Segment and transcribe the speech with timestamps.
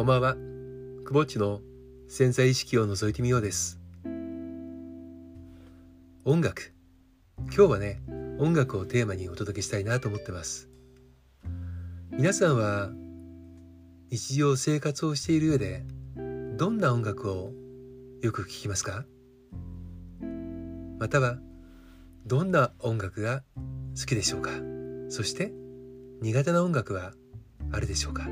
[0.00, 0.34] こんばんは。
[1.04, 1.60] くぼっちの
[2.08, 3.78] 潜在意識を覗いてみようです。
[6.24, 6.72] 音楽。
[7.54, 8.00] 今日はね、
[8.38, 10.70] 音楽をテーマにお届けしたいなと思ってます。
[12.12, 12.88] 皆さんは
[14.10, 15.84] 日常生活をしている上で
[16.56, 17.52] どんな音楽を
[18.22, 19.04] よく聴きますか？
[20.98, 21.36] または
[22.24, 23.42] どんな音楽が
[23.98, 24.50] 好きでしょうか？
[25.10, 25.52] そして
[26.22, 27.12] 苦手な音楽は
[27.70, 28.30] あるでしょうか？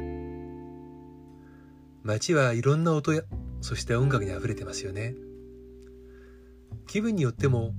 [2.04, 3.22] 街はいろんな音や
[3.60, 5.14] そして音楽にあふれてますよね。
[6.86, 7.74] 気分によっても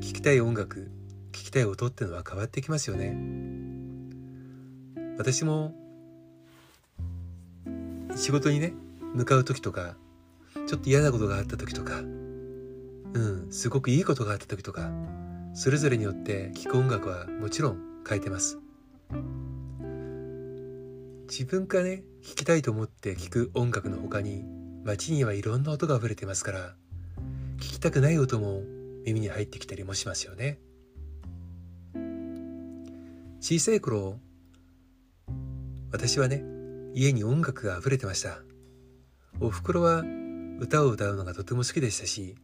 [0.00, 0.90] 聴きたい音楽
[1.32, 3.16] 聴きたい音ってのは変わってきますよね。
[5.18, 5.74] 私も
[8.14, 8.74] 仕事にね
[9.14, 9.96] 向かう時とか
[10.66, 14.90] ちょっと嫌なことがあった時とかうんすごくいいことがあった時とか
[15.54, 17.78] それぞれによって聴く音楽はもちろん
[18.08, 18.58] 変えてます。
[21.28, 24.44] 自分がね聴きたいと思って聴く音楽の他に
[24.82, 26.74] 街にはいろんな音が溢れてますから
[27.60, 28.62] 聴きたくない音も
[29.04, 30.58] 耳に入ってきたりもしますよね。
[33.40, 34.18] 小さい頃
[35.92, 36.42] 私はね
[36.94, 38.40] 家に音楽が溢れてました。
[39.40, 40.02] おふくろは
[40.58, 42.34] 歌を歌うのがとても好きでしたし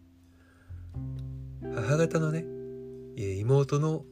[1.75, 2.45] 母方のね
[3.17, 4.05] 妹の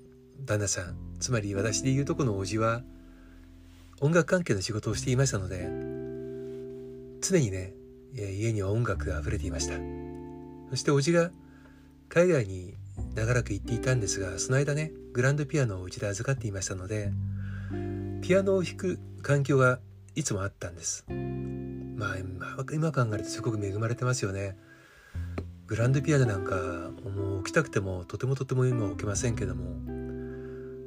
[0.45, 2.83] 旦那さんつまり私でいうとこの叔父は
[4.03, 5.69] 音楽関係の仕事をしていましたので
[7.21, 7.73] 常にね
[8.15, 9.75] 家には音楽が溢れていました。
[10.71, 11.31] そして叔父が
[12.09, 12.75] 海外に
[13.15, 17.13] 長らく行っていたんですがその間ねグランドピアノをうちで預かっていましたので
[18.23, 19.79] ピアノを弾く環境が
[20.15, 21.07] いつもあったんです。
[21.09, 22.17] まあ
[22.73, 24.57] 今考えるとすごく恵まれてますよね。
[25.69, 26.57] グランドピアノなんか
[27.05, 29.77] もう置きたくてもとてもとても今置けませんけども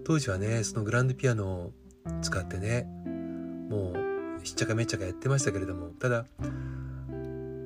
[0.04, 1.72] 当時はねそのグランドピアノを
[2.22, 2.88] 使ってね
[3.70, 3.94] も
[4.42, 6.26] うしっちゃかめっちゃかやってましたけれどもただ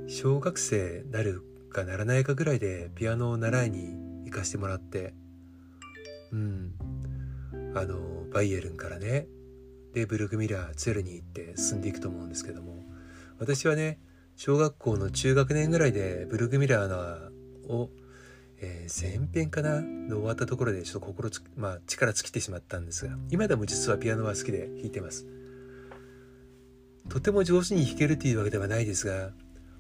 [0.08, 5.14] 小学生なるかならないかぐらいでピアノを習いに行かしてもらって
[6.32, 6.74] うん
[7.76, 9.28] あのバイエルンからね
[9.94, 12.84] でブルグミラーツェルに行って進んでいくと思うんですけども
[13.40, 14.00] 私はね
[14.36, 17.90] 小学校の中学年ぐらいでブルグミラーを、
[18.62, 25.39] えー、前編かなで終わったところでちょっと心つ、まあ、力尽きてしまったんですが今でも実はピアノは好きで弾いてます。
[27.10, 29.32] とても上手に弾けるというわけではないですが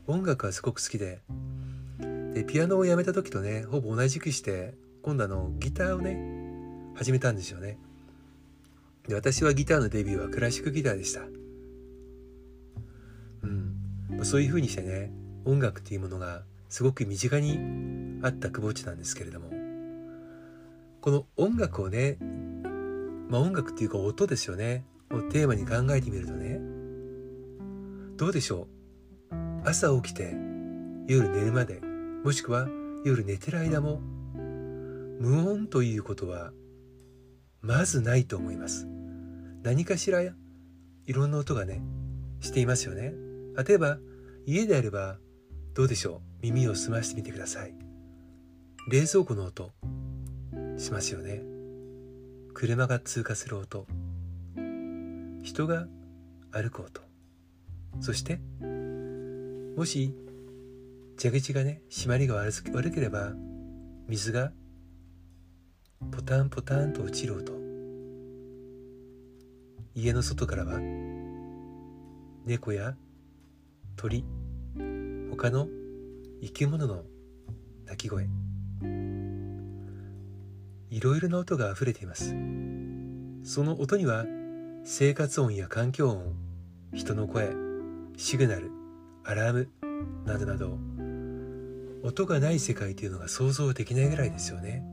[0.08, 1.22] 音楽はすごく好きで。
[2.34, 4.74] でピアノをやめた時とねほぼ同じくして
[5.04, 6.18] 今度あのギターをね
[6.96, 7.78] 始めたんですよね。
[9.08, 11.22] で私はギターのデビューはクラシックギターでした。
[13.44, 14.26] うん。
[14.26, 15.12] そういう風にしてね
[15.46, 17.60] 音楽っていうものがすごく身近に
[18.24, 19.50] あった久保地なんですけれども。
[21.02, 22.18] この音楽をね
[23.30, 24.84] まあ音楽っていうか音ですよね。
[25.12, 26.79] をテーマに考えてみるとね
[28.20, 28.68] どうでしょ
[29.32, 29.36] う？
[29.64, 30.36] 朝起きて
[31.08, 31.80] 夜寝るまで
[32.22, 32.68] もしくは
[33.06, 34.02] 夜寝てる間も
[35.22, 36.52] 無音ということは
[37.62, 38.90] まずないと思います。
[39.64, 40.34] 何かしらい
[41.08, 41.82] ろんな音がね
[42.42, 43.14] していますよね。
[43.66, 44.00] 例えば
[44.46, 45.18] 家であれば
[45.74, 46.22] どうでしょう？
[46.42, 47.74] 耳を澄ましてみてください。
[48.92, 49.72] 冷蔵庫の音
[50.78, 51.42] しますよね。
[52.54, 53.88] 車が通過する音
[55.42, 55.88] 人が
[56.52, 57.08] 歩く音。
[58.00, 58.40] そして
[59.76, 60.16] もし
[61.22, 63.34] 蛇口がね締まりが悪悪ければ
[64.08, 64.52] 水が
[66.12, 67.54] ポタンポタンと落ちる音。
[69.94, 70.80] 家の外からは
[72.46, 72.96] 猫や
[73.98, 74.24] 鳥
[75.30, 75.68] 他の
[76.42, 77.04] 生き物の
[77.86, 78.30] 鳴き声。
[80.90, 82.34] いろいろな音があふれています。
[83.44, 84.26] その音には
[84.86, 86.34] 生活音や環境音
[86.94, 87.69] 人の声
[88.22, 88.70] シグナル
[89.24, 89.70] アラーム
[90.26, 90.78] などなど。
[92.04, 94.84] 音がない世界というのが想像できないぐらいですよね。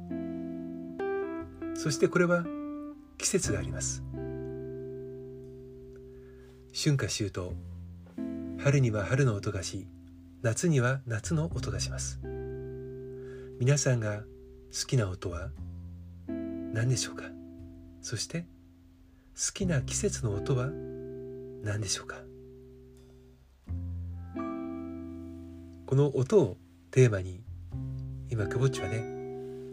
[1.74, 2.44] そしてこれは
[3.18, 4.04] 季節があります。
[6.72, 7.52] 春夏秋冬
[8.62, 9.88] 春には春の音がし
[10.42, 12.20] 夏には夏の音がします。
[13.58, 14.20] 皆さんが
[14.70, 15.48] 好きな音は
[16.28, 17.24] 何でしょうか？
[18.02, 18.42] そして
[19.34, 20.70] 好きな季節の音は
[21.64, 22.18] 何でしょうか？
[25.86, 26.56] この音を
[26.90, 27.40] テーマに
[28.28, 28.96] 今くぼっちはね、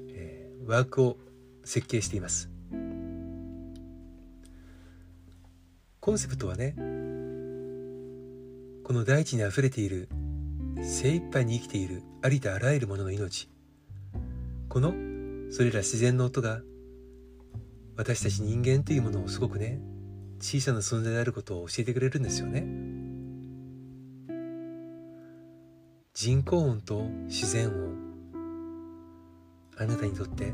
[0.10, 1.18] えー、ワークを
[1.64, 2.52] 設計しています。
[6.00, 6.76] コンセプトはね
[8.84, 10.08] この大地にあふれている
[10.84, 13.50] 精一杯に生きているありとあらゆるものの命。
[14.70, 14.94] この
[15.52, 16.62] それら自然の音が
[17.96, 19.80] 私たち人間というものをすごくね
[20.40, 22.83] 小さな存在であることを教えてくれるんですよね。
[26.26, 27.98] 人工音と自然音。
[29.78, 30.54] あなたにとって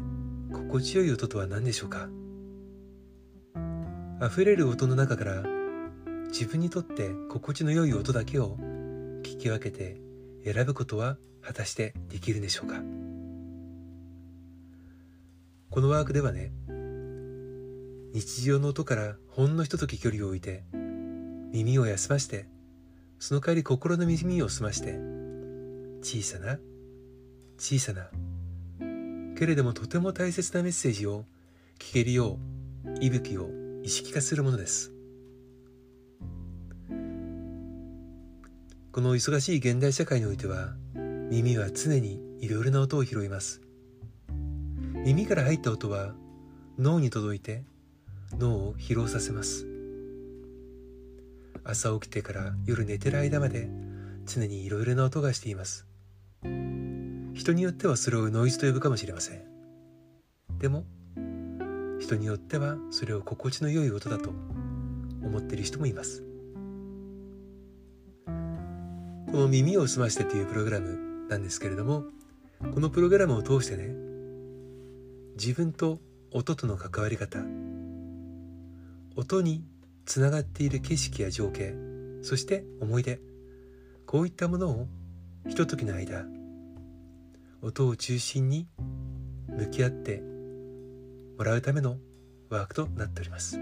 [0.51, 2.09] 心地よい音とは何でしょうか？
[4.19, 5.43] 溢れる音の中から
[6.29, 8.57] 自分にとって心地の良い音だけを
[9.21, 10.01] 聞き分けて
[10.43, 12.81] 選ぶことは果たしてできるでしょうか？
[15.69, 16.51] このワークではね
[18.15, 20.63] 日常の音からほんのひととき距離を置いて
[21.53, 22.47] 耳を休まして
[23.19, 24.97] その代わり心の耳を澄まして
[26.01, 26.59] 小さな
[27.57, 28.09] 小さな
[29.37, 31.25] けれどもとても大切なメッセージを
[31.79, 32.39] 聞けるよ
[32.85, 33.49] う息吹を
[33.83, 34.91] 意識化するものです。
[38.91, 40.73] この忙しい現代社会においては
[41.29, 43.61] 耳は常にいろいろな音を拾います。
[45.05, 46.13] 耳から入った音は
[46.77, 47.63] 脳に届いて
[48.37, 49.65] 脳を疲労させます。
[51.63, 53.69] 朝起きてから夜寝てる間まで
[54.25, 55.88] 常にいろいろな音がしています。
[57.39, 59.41] 人によってはそれをノイズと呼ぶかもしれません。
[60.57, 60.83] でも
[61.97, 64.31] 人によってはそれを心地の良い音だと
[65.23, 66.21] 思っている人もいます。
[68.25, 72.03] この耳を澄ましてというプログラムなんですけれども
[72.73, 73.95] このプログラムを通してね
[75.35, 75.99] 自分と
[76.31, 77.39] 音との関わり方
[79.15, 79.63] 音に
[80.05, 81.73] つながっている景色や情景
[82.21, 83.21] そして思い出
[84.05, 84.87] こういったものを
[85.47, 86.25] ひとときの間
[87.61, 88.67] 音を中心に
[89.47, 90.21] 向き合って
[91.37, 91.97] もらうための
[92.49, 93.59] ワークとなっております。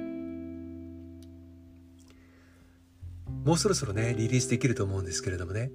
[3.46, 5.72] もうそろそろねリリースできると思うんですけれどもね、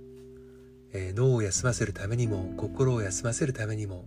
[0.92, 4.06] えー、脳を休ませるためにも心を休ませるためにも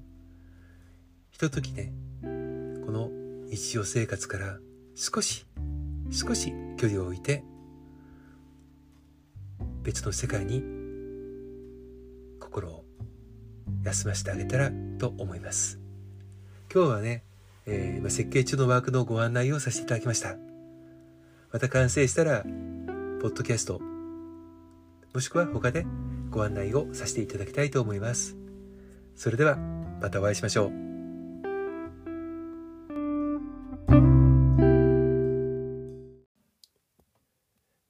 [1.31, 1.91] ひとときね
[2.21, 3.09] この
[3.49, 4.59] 日常生活から
[4.95, 5.45] 少し
[6.11, 7.43] 少し距離を置いて
[9.81, 10.63] 別の世界に
[12.39, 12.84] 心を
[13.83, 15.79] 休ませてあげたらと思います。
[16.73, 17.23] 今日はね、
[17.65, 20.35] えー、設計中のワークのご案内をさせていただきました。
[21.51, 22.43] また完成したら
[23.21, 23.79] ポッドキャスト
[25.13, 25.85] もしくは他で
[26.29, 28.35] ご案内をさせていただきたいと思います。
[29.15, 29.55] それでは
[30.01, 30.71] またお会いしましょう。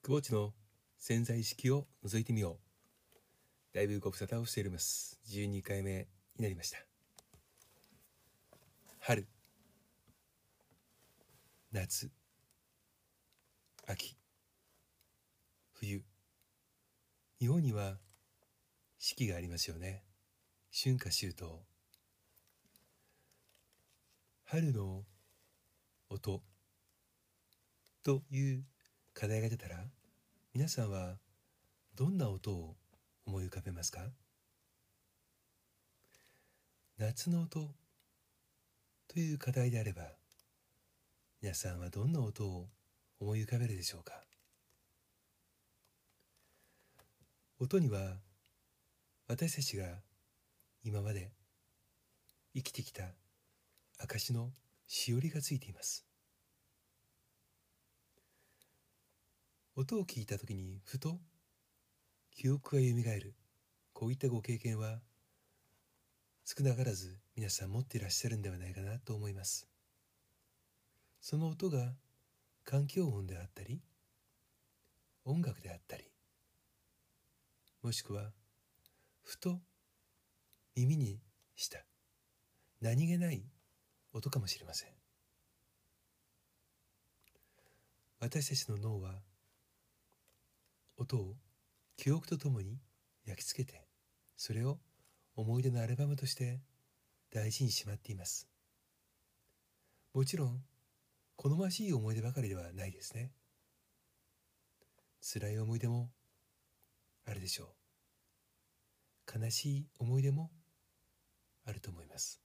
[0.04, 0.52] 久保地の
[0.98, 2.65] 潜在意識を覗いてみよう。
[3.76, 5.20] だいぶご無沙汰をしております。
[5.28, 6.08] 12回目
[6.38, 6.78] になりました。
[9.00, 9.26] 春。
[11.70, 12.10] 夏。
[13.86, 14.16] 秋。
[15.74, 16.02] 冬。
[17.38, 17.98] 日本には
[18.98, 20.04] 四季がありますよね。
[20.72, 21.60] 春夏秋冬。
[24.46, 25.04] 春の
[26.08, 26.40] 音。
[28.02, 28.64] という
[29.12, 29.84] 課題が出たら
[30.54, 31.18] 皆さんは
[31.94, 32.74] どんな音を
[33.26, 34.00] 思い浮かべますか？
[36.98, 37.68] 夏の音
[39.08, 40.02] という課題であれば
[41.42, 42.68] 皆さんはどんな音を
[43.20, 44.14] 思い浮かべるでしょうか？
[47.58, 48.14] 音には
[49.28, 49.84] 私たちが
[50.84, 51.32] 今まで
[52.54, 53.02] 生きてきた
[53.98, 54.50] 証の
[54.86, 56.06] しおりがついています。
[59.74, 61.18] 音を聞いた時にふと
[62.36, 63.34] 記憶がよみがえる。
[63.94, 65.00] こういったご経験は
[66.44, 69.66] 少なからず皆さん持っていらっしゃるんではないかなと思います。
[71.22, 71.94] その音が
[72.62, 73.80] 環境音であったり
[75.24, 76.04] 音楽であったり
[77.82, 78.32] もしくは
[79.22, 79.58] ふと
[80.76, 81.18] 耳に
[81.54, 81.78] した
[82.82, 83.42] 何気ない
[84.12, 84.90] 音かもしれません。
[88.20, 89.22] 私たちの脳は
[90.98, 91.36] 音を
[91.96, 92.78] 記憶とともに
[93.24, 93.86] 焼き付けて
[94.36, 94.78] それを
[95.34, 96.60] 思い出のアルバムとして
[97.32, 98.48] 大事にしまっています。
[100.14, 100.60] もちろん
[101.36, 103.32] 好ましい思い出ばかりではないですね。
[105.20, 106.10] 辛い思い出も
[107.26, 109.38] あるでしょう。
[109.38, 110.50] 悲しい思い出も
[111.66, 112.40] あると思います。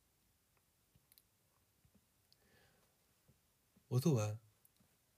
[3.90, 4.34] 音は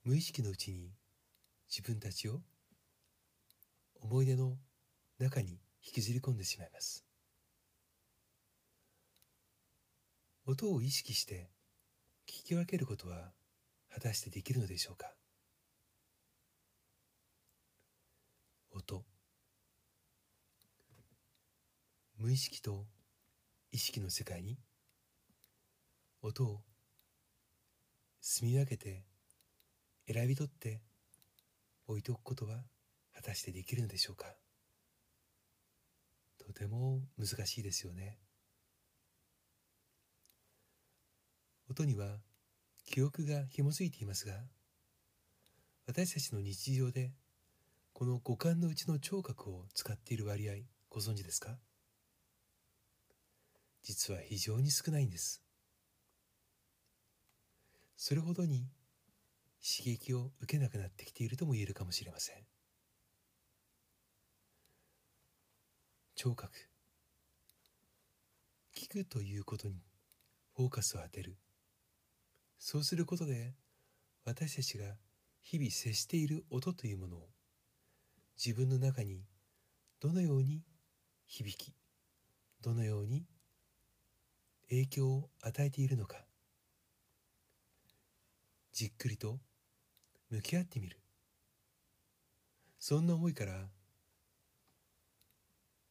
[0.04, 0.90] 無意識のうちに
[1.68, 2.42] 自分たちを
[4.04, 4.58] 思い出の
[5.18, 7.06] 中に引きずり込んでしまいます。
[10.44, 11.48] 音を意識して
[12.28, 13.32] 聞き分けることは
[13.94, 15.10] 果たしてできるのでしょうか？
[18.72, 19.06] 音。
[22.18, 22.84] 無意識と
[23.72, 24.58] 意識の世界に
[26.20, 26.60] 音を
[28.20, 29.06] 住み分けて
[30.06, 30.82] 選び取って
[31.86, 32.64] 置いておくことは
[33.24, 34.26] たしてできるのでしょうか？
[36.38, 38.18] とても難しいですよね。
[41.70, 42.18] 音には
[42.84, 44.34] 記憶が紐づいていますが
[45.86, 47.12] 私たちの日常で
[47.94, 50.54] この五感のうちの聴覚を使っている割合
[50.90, 51.56] ご存知ですか？
[53.82, 55.42] 実は非常に少ないんです。
[57.96, 58.66] それほどに
[59.62, 62.36] 刺激を受けなくなってきているとも言えるかもしれません。
[66.16, 66.52] 聴覚。
[68.72, 69.82] 聞くということに
[70.54, 71.36] フォーカスを当てる。
[72.56, 73.54] そうすることで
[74.24, 74.84] 私たちが
[75.42, 77.28] 日々接している音というものを
[78.36, 79.24] 自分の中に
[80.00, 80.62] どのように
[81.26, 81.74] 響き
[82.62, 83.26] どのように
[84.68, 86.24] 影響を与えているのか
[88.72, 89.40] じっくりと
[90.30, 91.00] 向き合ってみる。
[92.78, 93.68] そんな思いから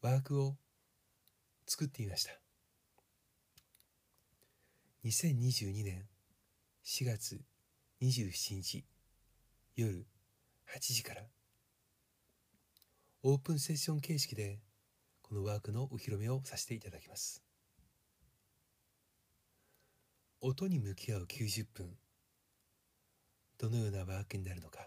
[0.04, 0.58] ワークを
[1.66, 2.32] 作ってみました。
[5.06, 6.04] 2022年
[6.84, 7.40] 4月
[8.02, 8.84] 27日
[9.78, 10.06] 夜
[10.76, 11.22] 8時から。
[13.24, 14.60] オープンセッション形式で
[15.22, 17.42] このワークのお披露目をさせていただきます。
[20.42, 21.96] 音に向き合う90分。
[23.58, 24.80] どのようなワークになるのか。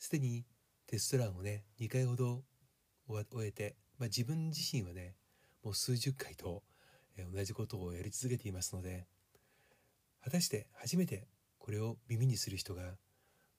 [0.00, 0.44] すでに
[0.88, 2.42] テストランをね2回ほど
[3.12, 5.14] 終えて、まあ、自分自身はね
[5.62, 6.62] もう数十回と
[7.32, 9.06] 同じことをやり続けていますので
[10.24, 11.28] 果たして初めて
[11.58, 12.82] これを耳にする人が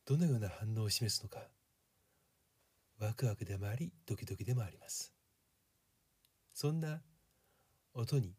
[0.05, 1.39] どのような反応を示すのか
[2.99, 5.13] ワクワクでもありドキドキでもあります。
[6.53, 7.01] そんな
[7.93, 8.35] 音に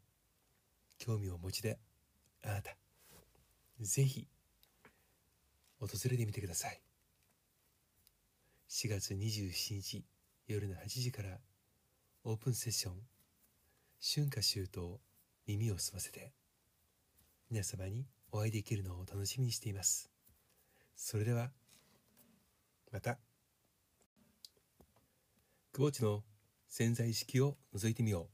[0.99, 1.79] 興味をお持ちで
[2.45, 2.77] あなた
[3.81, 4.29] ぜひ
[5.81, 6.81] 訪れてみてください。
[8.71, 10.05] 4月27日
[10.47, 11.39] 夜の8時から
[12.25, 12.93] オープンセッション。
[13.99, 15.01] 春夏秋冬
[15.47, 16.33] 耳を澄ませて。
[17.51, 20.11] 皆様にお会いできるのを楽しみにしています。
[20.97, 21.51] それでは
[22.93, 23.17] また。
[25.73, 26.23] 久保地の
[26.69, 28.29] 潜在意識を覗いてみよ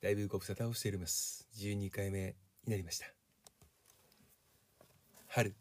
[0.00, 0.04] う。
[0.04, 1.48] だいぶご無沙汰をしております。
[1.58, 3.06] 12回目になりました。
[5.26, 5.56] 春。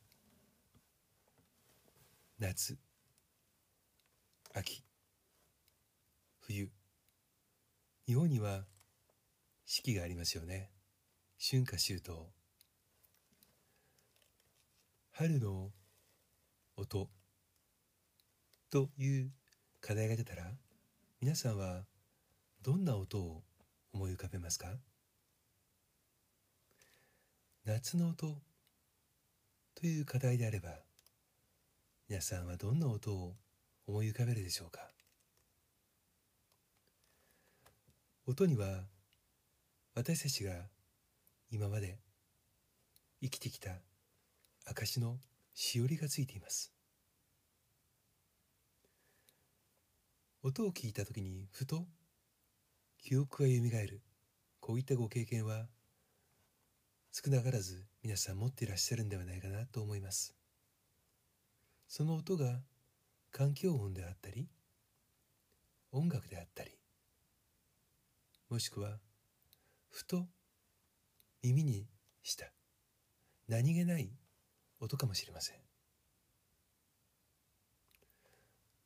[2.38, 2.78] 夏。
[4.54, 4.91] 秋。
[6.52, 6.70] 冬。
[8.08, 8.66] 日本には
[9.66, 10.70] 四季がありますよね。
[11.40, 12.28] 春夏秋冬。
[15.12, 15.72] 春の
[16.76, 17.10] 音。
[18.70, 19.32] という
[19.80, 20.44] 課題が出たら
[21.22, 21.84] 皆さんは
[22.62, 23.44] どんな音を
[23.94, 24.68] 思い浮かべますか？
[27.66, 28.36] 夏の音。
[29.76, 30.70] という課題であれば
[32.10, 33.36] 皆さんはどんな音を
[33.88, 34.82] 思い浮かべるでしょうか？
[38.28, 38.84] 音には
[39.96, 40.52] 私たちが
[41.50, 41.98] 今まで
[43.20, 43.72] 生きてきた
[44.66, 45.18] 証の
[45.56, 46.72] しおりがついています。
[50.44, 51.88] 音を聞いた時にふと
[53.00, 54.02] 記憶がよみがえる。
[54.60, 55.66] こういったご経験は
[57.12, 60.36] 少なからず皆さん持っていらっしゃるんではないかなと思います。
[61.88, 62.60] その音が
[63.32, 64.48] 環境音であったり
[65.92, 66.81] 音楽であったり
[68.52, 69.00] もしくは
[69.90, 70.28] ふと
[71.42, 71.88] 耳に
[72.22, 72.52] した。
[73.48, 74.12] 何気ない
[74.82, 75.56] 音かもしれません。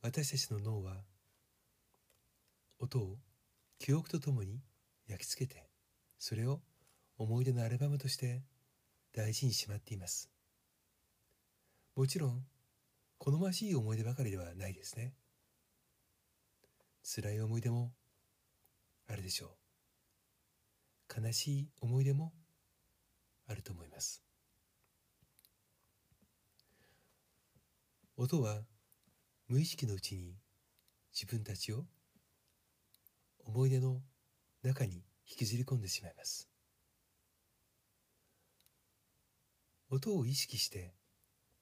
[0.02, 1.02] 私たちの脳は
[2.78, 3.16] 音を
[3.80, 4.60] 記憶とともに
[5.08, 5.68] 焼き付けて
[6.16, 6.60] それを
[7.18, 8.44] 思い出のアルバムとして
[9.16, 10.30] 大事にしまっています。
[11.96, 12.44] もちろん
[13.18, 15.14] 好ましい思い出ばかりではないですね。
[17.02, 17.90] 辛い思い出も
[19.08, 19.56] あるでしょ
[21.18, 21.22] う。
[21.22, 22.32] 悲しい思い出も
[23.46, 24.22] あると思います。
[28.16, 28.62] 音は
[29.46, 30.34] 無意識のうちに
[31.12, 31.84] 自分たちを
[33.44, 34.00] 思い出の
[34.62, 36.48] 中に引きずり込んでしまいます。
[39.88, 40.94] 音を意識して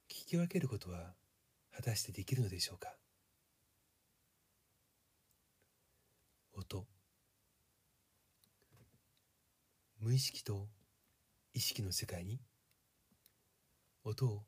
[0.09, 1.15] 聞き分けることは
[1.77, 2.97] 果たしてできるのでしょうか？
[6.55, 6.87] 音。
[10.05, 10.69] 無意識と
[11.55, 12.39] 意識の世界に
[14.05, 14.43] 音を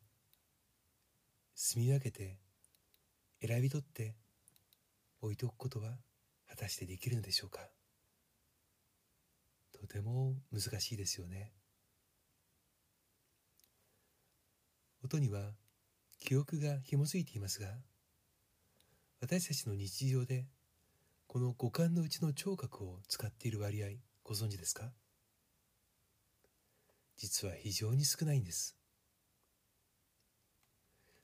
[1.54, 2.36] 住み分けて
[3.40, 4.16] 選び取って
[5.22, 5.92] 置いておくことは
[6.46, 7.60] 果たしてできるのでしょうか？
[9.72, 11.52] とても難しいですよね。
[15.02, 15.52] 音には
[16.18, 17.68] 記憶が紐づいていますが
[19.22, 20.44] 私たちの日常で
[21.26, 23.86] この五感のうちの聴覚を使っている割合
[24.22, 24.92] ご存知ですか？
[27.16, 28.76] 実は非常に少ないんです。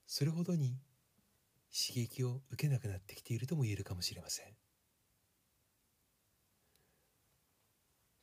[0.07, 0.79] それほどに
[1.71, 4.47] 刺激を受けなくなってきているとも言えるかもしれません。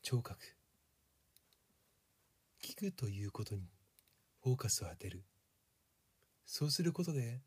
[0.02, 0.40] 聴覚。
[2.64, 3.70] 聞くということに
[4.44, 5.26] フォーカスを当てる。
[6.46, 7.42] そうすることで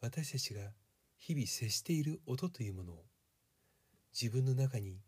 [0.00, 0.72] 私たちが
[1.18, 3.04] 日々接している音というものを
[4.12, 5.00] 自分の中に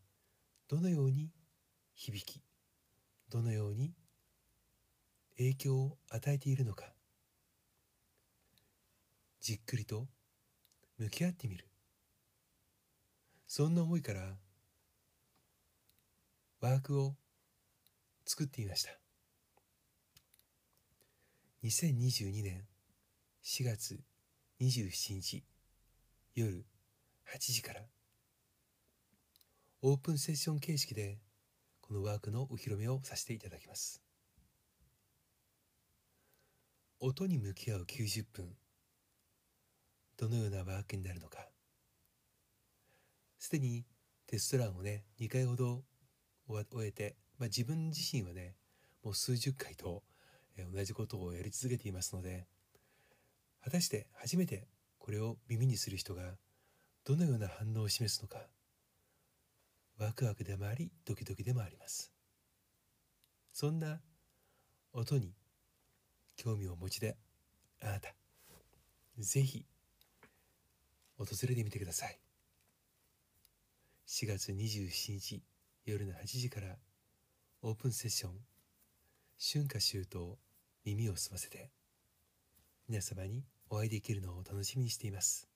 [0.68, 1.30] どのように
[1.94, 2.42] 響き
[3.28, 3.94] どのように
[5.40, 6.84] 影響を与えているのか。
[9.40, 10.06] じっくりと
[10.98, 11.66] 向き合ってみる。
[13.46, 14.36] そんな思いから
[16.60, 17.14] ワークを
[18.26, 18.90] 作っていました。
[21.64, 22.66] 2022年
[23.42, 23.98] 4月
[24.60, 25.42] 27日
[26.34, 26.66] 夜
[27.34, 27.80] 8時から。
[29.80, 31.16] オープンセッション形式で
[31.80, 34.09] このワークのお披露目をさせていただきます。
[37.02, 38.54] 音に向き合う90分。
[40.18, 41.48] どのようなワークになるのか。
[43.38, 43.86] すでに
[44.26, 45.82] テストランをね2回ほど
[46.46, 48.54] 終えて、まあ、自分自身はね
[49.02, 50.02] もう数十回と
[50.74, 52.46] 同じことをやり続けていますので
[53.64, 56.34] 果たして初めてこれを耳にする人が
[57.06, 58.40] どのような反応を示すのか。
[59.98, 62.12] ワクワクでもありドキドキでもあります。
[63.54, 64.02] そんな
[64.92, 65.39] 音に
[66.42, 67.18] 興味をお持ちで
[67.82, 68.14] あなた
[69.18, 69.66] ぜひ
[71.18, 72.18] 訪れてみてください。
[74.08, 75.42] 4月27日
[75.84, 76.78] 夜の8時から
[77.60, 78.32] オープンセッション
[79.38, 80.38] 春夏秋冬
[80.86, 81.70] 耳を澄ませて
[82.88, 85.46] 皆様にお会いできるのを楽しみにしています。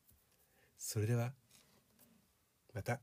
[0.76, 1.32] それでは
[2.74, 3.00] また。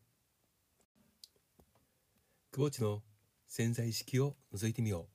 [2.51, 3.01] 久保地の
[3.47, 5.10] 潜在意識を覗いてみよう。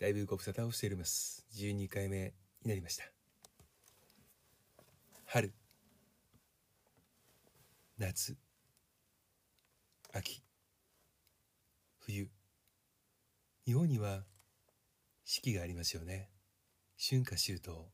[0.00, 1.44] だいぶご無沙汰をしております。
[1.56, 2.32] 12回目
[2.62, 3.04] になりました。
[5.26, 5.52] 春
[7.98, 8.36] 夏
[10.12, 10.40] 秋
[11.98, 12.30] 冬。
[13.66, 14.22] 日本には
[15.24, 16.30] 四季がありますよね。
[16.96, 17.88] 春夏秋冬。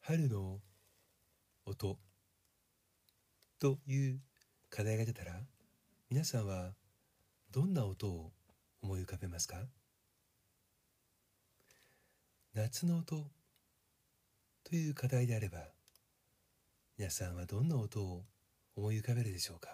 [0.00, 0.60] 春の
[1.66, 1.98] 音
[3.60, 4.20] という
[4.70, 5.42] 課題が出たら
[6.08, 6.72] 皆さんは
[7.50, 8.32] どんな音を
[8.82, 9.56] 思い浮かべますか？
[12.54, 13.24] 夏の音
[14.64, 15.58] という課題であれば
[16.96, 18.24] 皆さんはどんな音を
[18.76, 19.68] 思い浮かべるでしょうか？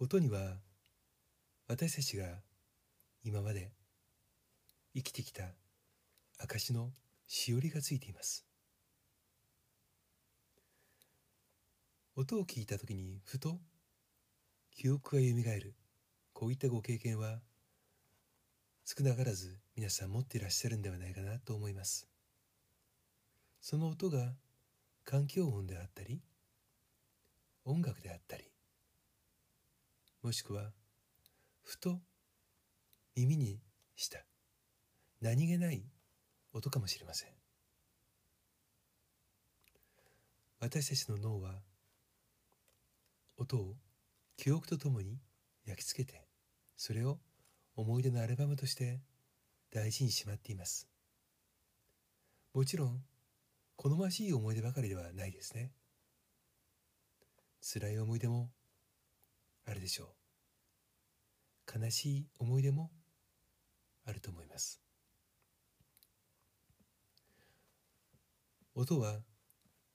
[0.00, 0.56] 音には
[1.68, 2.24] 私たちが
[3.24, 3.70] 今まで
[4.94, 5.44] 生きてきた
[6.38, 6.90] 証の
[7.26, 8.44] しおりがついています。
[12.14, 13.58] 音を聞いた時にふと
[14.74, 15.74] 記憶がよみがえる。
[16.32, 17.40] こういったご経験は
[18.84, 22.08] 少なからず皆さん持っていらっしゃるんではないかなと思います。
[23.60, 24.32] その音が
[25.04, 26.20] 環境音であったり
[27.64, 28.44] 音楽であったり
[30.22, 30.72] もしくは
[31.62, 32.00] ふと
[33.14, 33.60] 耳に
[33.94, 34.18] した
[35.20, 35.84] 何気ない
[36.52, 37.28] 音かもしれません。
[40.60, 41.54] 私たちの脳は
[43.36, 43.76] 音を
[44.42, 45.20] 記憶とともに
[45.66, 46.26] 焼き付けて
[46.76, 47.20] それを
[47.76, 49.00] 思い出のアルバムとして
[49.72, 50.88] 大事にしまっています。
[52.52, 53.04] もちろん
[53.76, 55.70] 好ましい思い出ばかりではないですね。
[57.60, 58.50] 辛い思い出も
[59.64, 60.12] あるでしょ
[61.72, 61.80] う。
[61.80, 62.90] 悲しい思い出も
[64.04, 64.80] あると思います。
[68.74, 69.20] 音は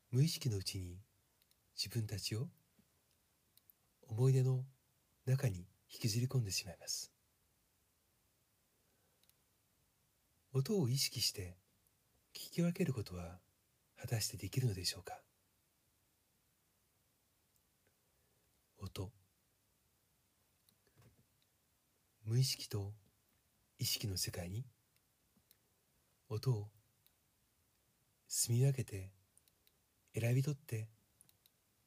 [0.10, 1.02] 無意識のうちに
[1.76, 2.48] 自分たちを
[4.10, 4.64] 思い出の
[5.26, 7.12] 中に引きずり込んでしまいます。
[10.54, 11.58] 音を意識して
[12.34, 13.40] 聞き分けることは
[14.00, 15.20] 果たしてできるのでしょうか？
[18.80, 19.12] 音。
[22.26, 22.94] 無意識と
[23.80, 24.66] 意識の世界に。
[26.30, 26.68] 音を
[28.28, 29.12] 住み分けて
[30.14, 30.90] 選び取って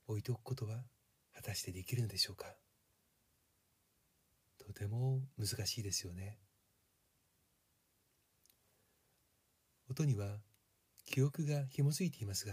[0.06, 0.82] 置いておくことは
[1.42, 2.44] 果たしてできるのでしょうか？
[4.58, 6.38] とても難しいですよね。
[9.88, 10.36] 音には
[11.06, 12.52] 記憶が紐づいていますが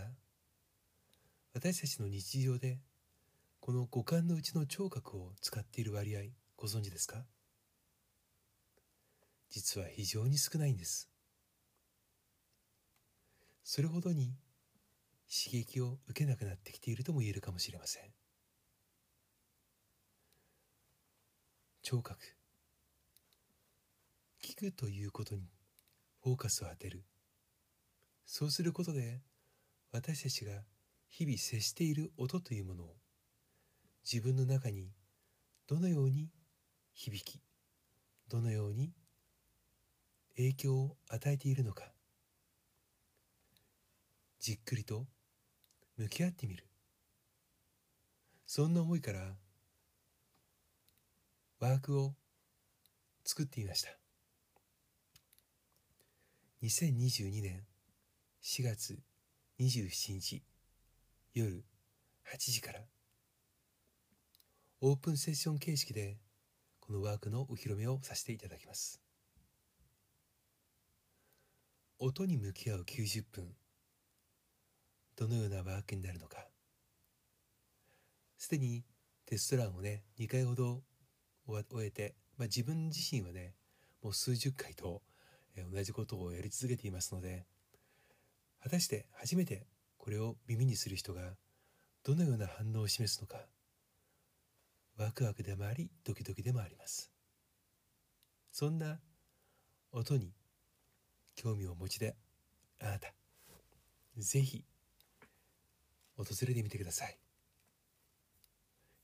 [1.53, 2.79] 私たちの日常で
[3.59, 6.21] この五感のうちの聴覚を使っている割合
[6.55, 7.25] ご存知ですか？
[9.49, 11.09] 実は非常に少ないんです。
[13.65, 14.33] それほどに
[15.29, 18.03] 刺激を受けなくなってきているとも言えるかもしれません。
[21.89, 22.19] 聴覚。
[24.43, 25.47] 聞くということに
[26.21, 27.05] フォーカスを当てる。
[28.25, 29.21] そうすることで
[29.93, 30.51] 私たちが
[31.07, 32.95] 日々接している音というものを
[34.03, 34.91] 自分の中に
[35.65, 36.27] どのように
[36.93, 37.39] 響き
[38.27, 38.91] どのように
[40.35, 41.85] 影響を与えているのか
[44.41, 45.05] じっくりと
[45.95, 46.67] 向き合ってみる。
[48.45, 49.37] そんな思いから
[51.67, 52.13] ワークを
[53.25, 53.89] 作っていました。
[56.63, 57.65] 2022年
[58.41, 58.97] 4月
[59.59, 60.43] 27日
[61.33, 61.65] 夜
[62.33, 62.79] 8時から
[64.79, 66.15] オープンセッション形式で
[66.79, 69.01] このワークのお披露目をさせていただきます。
[71.99, 73.45] 音に向き合う90分
[75.17, 76.47] どのようなワークになるのか。
[78.37, 78.85] すでに
[79.25, 80.81] テストラをね2回ほど
[81.47, 83.53] 終えて、まあ、自分自身はね
[84.03, 85.01] もう数十回と
[85.71, 87.45] 同じことをやり続けていますので
[88.61, 89.65] 果たして初めて
[89.97, 91.21] これを耳にする人が
[92.03, 93.37] どのような反応を示すのか
[94.97, 97.11] ワクワクでもありドキドキでもあります。
[98.51, 98.99] そんな
[99.91, 100.31] 音に
[101.35, 102.15] 興味をお持ちで
[102.81, 103.13] あなた
[104.17, 104.63] ぜひ
[106.17, 107.17] 訪れてみてください。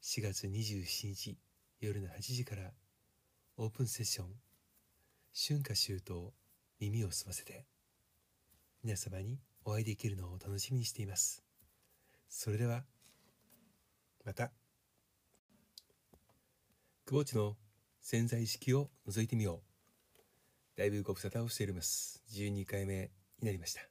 [0.02, 1.38] 4月27日
[1.86, 2.72] 夜の8時から
[3.58, 4.28] オープンセッション。
[5.36, 6.32] 春夏秋冬
[6.80, 7.66] 耳を澄ませて。
[8.86, 11.44] 皆様にお会いできるのを楽しみにしています。
[12.30, 12.86] それでは
[14.24, 14.54] また。
[17.06, 17.58] 久保地の
[18.00, 19.62] 潜在意識を覗いてみよ
[20.76, 20.80] う。
[20.80, 22.24] だいぶご無沙汰をしております。
[22.32, 23.82] 12回目になりました。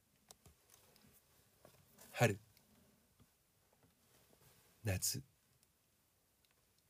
[2.12, 2.38] 春。
[4.82, 5.22] 夏。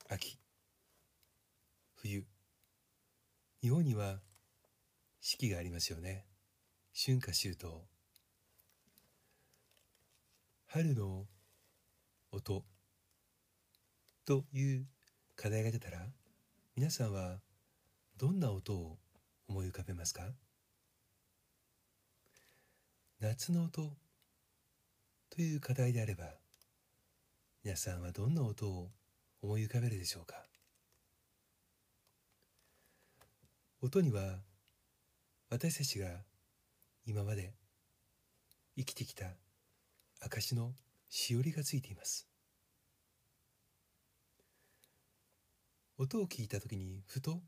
[0.08, 0.41] 秋。
[2.02, 2.24] 冬。
[3.60, 4.18] 日本には
[5.20, 6.24] 四季がありますよね。
[6.92, 7.84] 春夏秋冬。
[10.66, 11.26] 春の
[12.32, 12.64] 音。
[14.26, 14.86] という
[15.36, 16.00] 課題が出たら
[16.74, 17.38] 皆さんは
[18.16, 18.98] どんな音を
[19.48, 20.22] 思い浮かべますか？
[23.20, 23.92] 夏の音。
[25.30, 26.24] という課題であれば
[27.62, 28.90] 皆さんはどんな音を
[29.40, 30.34] 思い浮かべるでしょうか？
[33.84, 34.38] 音には
[35.50, 36.06] 私たちが
[37.04, 37.52] 今まで
[38.76, 39.24] 生きてきた
[40.20, 40.70] 証の
[41.08, 42.28] しおりがついています。
[45.98, 47.40] 音を聞いた時にふと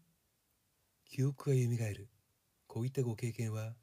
[1.05, 2.09] 記憶がよみがえる
[2.67, 3.75] こういったご経験は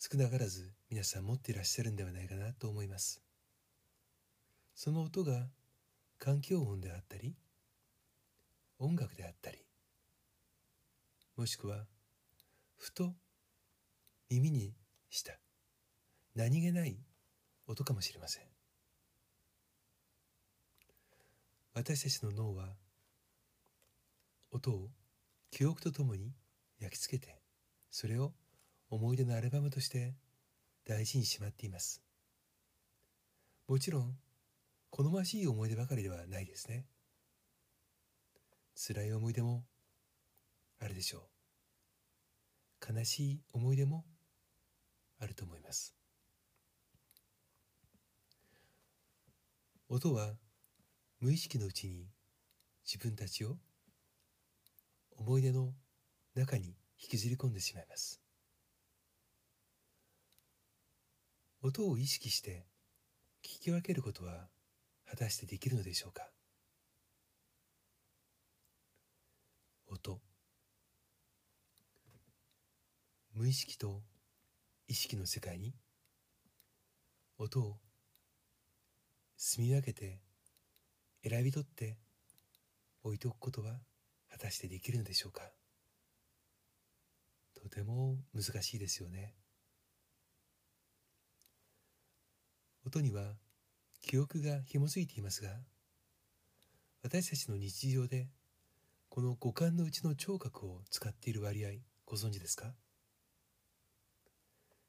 [0.00, 3.22] 少なからず皆さん持っていらっしゃるんではないかなと思います。
[4.74, 5.46] その音が
[6.18, 7.36] 環境音であったり
[8.80, 9.63] 音楽であったり
[11.36, 11.84] もしくは
[12.76, 13.12] ふと
[14.30, 14.72] 耳に
[15.10, 15.32] した。
[16.34, 16.96] 何気ない
[17.66, 18.44] 音かもしれません。
[21.72, 22.68] 私たちの脳は
[24.52, 24.90] 音を
[25.50, 26.32] 記憶とともに
[26.78, 27.40] 焼き付けて
[27.90, 28.32] それを
[28.88, 30.14] 思い出のアルバムとして
[30.86, 32.00] 大事にしまっています。
[33.66, 34.14] もちろん
[34.90, 36.86] 好ましい思い出ばかりではないですね。
[38.76, 39.64] 辛い思い出も
[40.84, 41.30] あるでしょ
[42.92, 42.94] う。
[42.94, 44.04] 悲しい思い出も
[45.18, 45.94] あると思います。
[49.88, 50.34] 音は
[51.20, 52.10] 無意識のうちに
[52.84, 53.56] 自分たちを
[55.16, 55.72] 思い出の
[56.34, 58.20] 中に引きずり込んでしまいます。
[61.62, 62.66] 音を意識して
[63.42, 64.48] 聞き分けることは
[65.08, 66.28] 果たしてできるのでしょうか。
[69.86, 70.20] 音
[73.34, 74.00] 無意識と
[74.86, 75.74] 意識の世界に
[77.36, 77.76] 音を
[79.36, 80.20] 住み分けて
[81.28, 81.96] 選び取って
[83.02, 83.72] 置いておくことは
[84.30, 85.42] 果たしてできるのでしょうか？
[87.60, 89.34] とても難しいですよね。
[92.86, 93.32] 音には
[94.00, 95.48] 記憶が紐づいていますが
[97.02, 98.28] 私たちの日常で
[99.08, 101.70] この五感のうちの聴覚を使っている割合
[102.06, 102.74] ご存知ですか？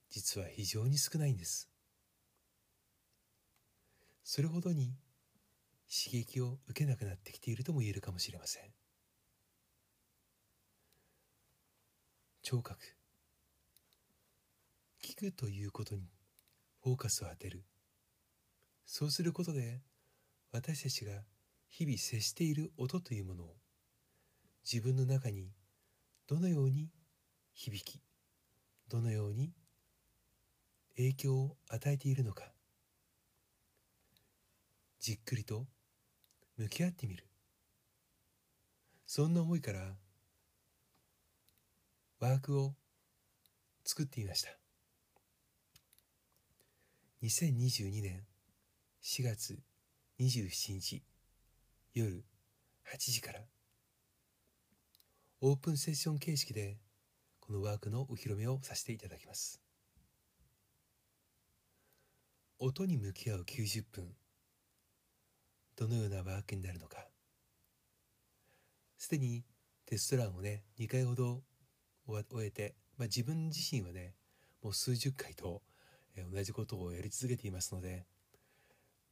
[0.10, 1.70] 実は非常に少ないんです。
[4.24, 4.96] それほどに
[5.88, 8.64] 刺激を受けなくなってきているとも言えるかもしれません。
[12.42, 12.80] 聴覚。
[15.04, 16.10] 聞くということに
[16.84, 17.64] フォーカスを当てる。
[18.86, 19.82] そうすることで
[20.52, 21.24] 私たちが
[21.68, 23.56] 日々接している音というものを
[24.64, 25.52] 自分の中に
[26.28, 26.90] どのように
[27.54, 28.02] 響き
[28.88, 29.52] どのように
[30.98, 32.52] 影響を与えているのか。
[35.00, 35.68] じっくりと
[36.58, 37.28] 向き合ってみる。
[39.06, 39.96] そんな思いから
[42.20, 42.74] ワークを
[43.84, 44.50] 作ってみました。
[47.22, 48.24] 2022年
[49.04, 49.60] 4月
[50.20, 51.04] 27日
[51.94, 52.24] 夜
[52.92, 53.42] 8時から
[55.42, 56.78] オープンセッション形式で
[57.40, 59.65] このワークのお披露目をさせていただきます。
[62.58, 64.16] 音に向き合う90分。
[65.76, 67.06] どのようなワークになるのか。
[68.98, 69.44] すでに
[69.86, 71.44] テストランをね2回ほど
[72.08, 74.16] 終えて、まあ、自分自身はね
[74.64, 75.62] もう数十回と
[76.32, 78.06] 同じことをやり続けていますので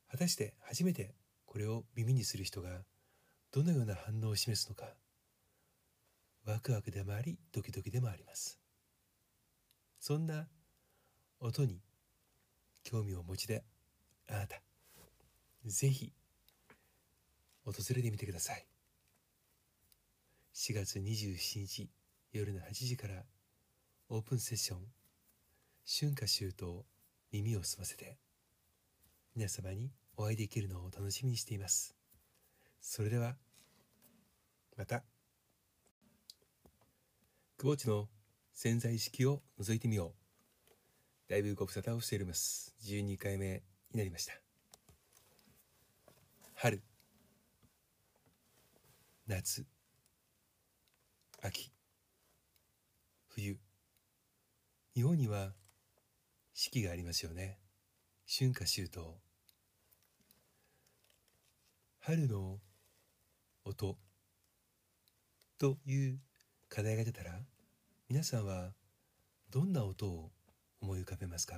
[0.10, 1.13] 果たして初めて
[1.45, 2.69] これを耳にする人が
[3.51, 4.86] どのような反応を示すのか
[6.45, 8.60] ワクワクでもありドキドキでもあります。
[9.99, 10.47] そんな
[11.39, 11.79] 音に
[12.84, 13.63] 興味をお持ちで
[14.30, 14.62] あなた
[15.65, 16.12] ぜひ
[17.65, 18.65] 訪れてみてください。
[20.54, 21.89] 4月27日
[22.32, 23.24] 夜の8時から
[24.10, 24.80] オープンセッション
[25.86, 26.86] 春夏秋冬
[27.32, 28.17] 耳を澄ませて
[29.36, 31.96] 皆様にお会いできるのを楽しみにしています。
[32.82, 33.36] それでは
[34.78, 35.04] また。
[37.58, 38.10] 久保地の
[38.54, 40.22] 潜在意識を覗いてみよう。
[41.29, 42.75] だいぶご無沙汰をしております。
[42.83, 44.33] 12回目になりました。
[46.55, 46.81] 春。
[49.25, 49.65] 夏。
[51.41, 51.71] 秋。
[53.29, 53.57] 冬。
[54.95, 55.53] 日本には
[56.53, 57.57] 四季がありますよね。
[58.27, 59.15] 春夏秋冬。
[61.99, 62.59] 春の
[63.63, 63.97] 音。
[65.57, 66.19] という
[66.67, 67.39] 課題が出たら
[68.09, 68.73] 皆さんは
[69.49, 70.31] どんな音を
[70.84, 71.56] 思い浮かべますか？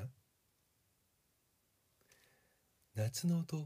[2.94, 3.66] 夏の音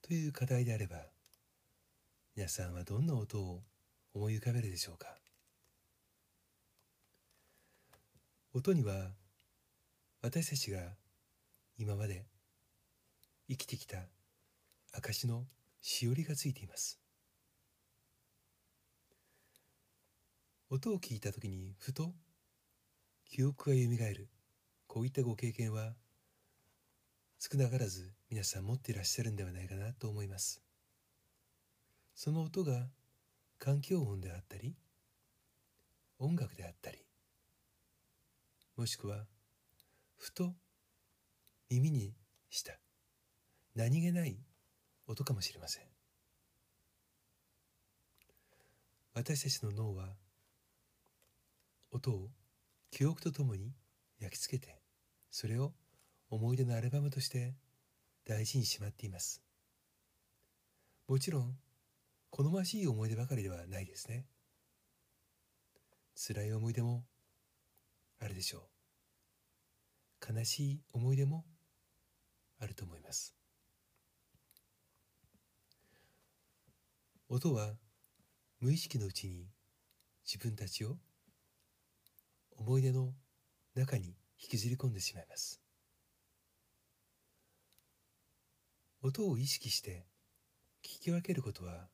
[0.00, 0.98] という課題であれば
[2.36, 3.62] 皆さんはどんな音を
[4.14, 5.08] 思い浮かべるでしょうか？
[8.54, 9.08] 音には
[10.22, 10.78] 私たちが
[11.76, 12.24] 今まで
[13.48, 13.96] 生きてきた
[14.92, 15.46] 証の
[15.80, 17.00] しおりがついています。
[20.70, 22.12] 音を聞いた時にふと
[23.32, 24.28] 記憶がよみがえる。
[24.86, 25.94] こういったご経験は
[27.38, 30.60] 少なからず皆さん持っていらっしゃるんではないかなと思います。
[32.14, 32.90] その音が
[33.58, 34.74] 環境音であったり
[36.18, 36.98] 音楽であったり
[38.76, 39.24] もしくは
[40.18, 40.52] ふと
[41.70, 42.12] 耳に
[42.50, 42.74] した
[43.74, 44.36] 何気ない
[45.06, 45.84] 音かもしれません。
[49.14, 50.10] 私たちの脳は
[51.92, 52.28] 音を
[52.92, 53.72] 記憶とともに
[54.20, 54.78] 焼き付けて
[55.30, 55.72] それを
[56.28, 57.54] 思い出のアルバムとして
[58.28, 59.42] 大事にしまっています。
[61.08, 61.56] もちろん
[62.28, 64.26] 好ましい思い出ばかりではないですね。
[66.14, 67.04] 辛い思い出も
[68.20, 68.68] あるでしょ
[70.30, 70.34] う。
[70.34, 71.46] 悲しい思い出も
[72.60, 73.34] あると思います。
[77.30, 77.72] 音は
[78.60, 79.46] 無意識のうちに
[80.26, 80.98] 自分たちを
[82.64, 83.12] 思い出の
[83.74, 85.60] 中に引きずり込んでしまいます。
[89.02, 90.06] 音を意識して
[90.84, 91.88] 聞き分けることは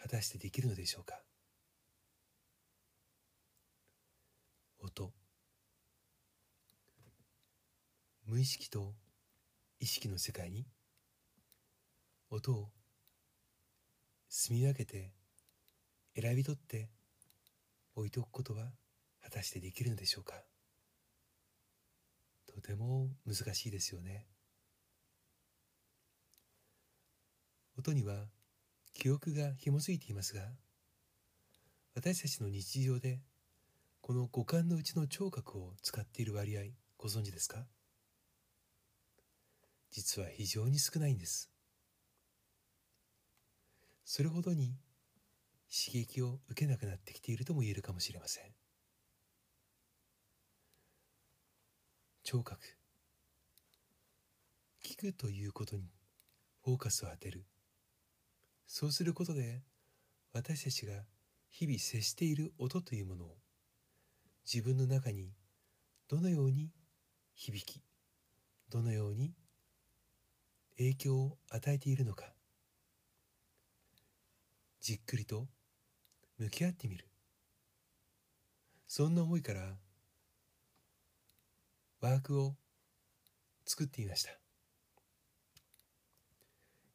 [0.00, 1.20] 果たしてできるのでしょうか？
[4.78, 5.12] 音。
[8.24, 8.94] 無意識と
[9.80, 10.64] 意識の世界に。
[12.30, 12.68] 音を
[14.28, 15.12] 住み分けて
[16.14, 16.88] 選び取って
[17.96, 18.70] 置いておくことは
[19.34, 20.34] 果たしてできるのでしょうか？
[22.46, 24.28] とても難しいですよね。
[27.76, 28.26] 音には
[28.92, 30.42] 記憶が紐づいていますが
[31.96, 33.18] 私たちの日常で
[34.02, 36.62] この五感のうちの聴覚を使っている割合
[36.96, 37.66] ご存知ですか？
[39.90, 41.50] 実は非常に少ないんです。
[44.04, 44.76] それほどに
[45.68, 48.53] 刺激を受けなくなってきているとも言えるかもしれません。
[52.26, 52.58] 聴覚。
[54.82, 55.82] 聞くということに
[56.64, 57.44] フォーカスを当てる。
[58.66, 59.60] そうすることで
[60.32, 60.94] 私たちが
[61.50, 63.36] 日々接している音というものを
[64.50, 65.34] 自分の中に
[66.08, 66.70] どのように
[67.34, 67.82] 響き
[68.70, 69.34] どのように
[70.78, 72.24] 影響を与えているのか
[74.80, 75.46] じっくりと
[76.38, 77.06] 向き合ってみる。
[78.88, 79.74] そんな思いから
[82.04, 82.54] ワークを
[83.64, 84.30] 作っていました。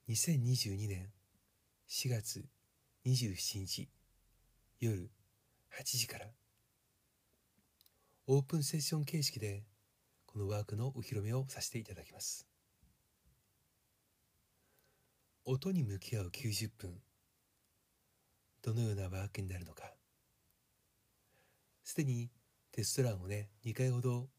[0.07, 1.09] 2022年
[1.89, 2.45] 4月
[3.07, 3.89] 27日
[4.79, 5.09] 夜
[5.81, 6.27] 8時から
[8.27, 9.63] オープンセッション形式で
[10.27, 12.47] このワークのお披露目をさせていただきます。
[15.43, 17.01] 音に向き合う90分
[18.61, 19.91] どのようなワークになるのか。
[21.83, 22.29] すでに
[22.71, 24.29] テストランをね2回ほど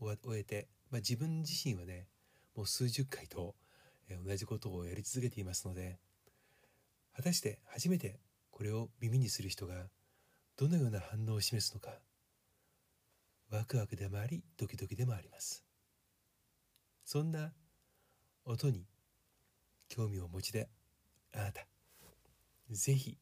[0.00, 2.06] 終えて、まあ、自分自身はね
[2.54, 3.54] もう数十回と
[4.24, 5.98] 同じことをやり続けていますので
[7.16, 9.74] 果たして初めてこれを耳にする人が
[10.56, 11.90] どのような反応を示すのか
[13.50, 15.64] ワクワクでもありドキドキでもあります。
[17.04, 17.52] そんな
[18.44, 18.84] 音に
[19.88, 20.68] 興味をお持ちで
[21.32, 21.66] あなた
[22.70, 23.16] ぜひ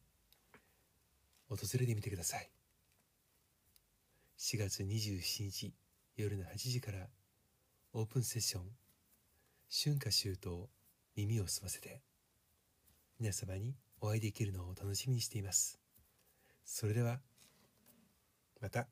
[1.47, 2.49] 訪れてみてください。
[4.39, 5.73] 4月27日
[6.17, 7.09] 夜の8時から
[7.91, 8.63] オープンセッション。
[9.69, 10.69] 春夏秋冬
[11.17, 12.01] 耳を澄ませて。
[13.19, 15.77] 皆様にお会いできるのを楽しみにしています。
[16.63, 17.19] それでは
[18.61, 18.87] また。